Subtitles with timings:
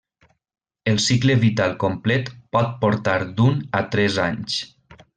[0.93, 4.61] El cicle vital complet pot portar d'un a tres anys.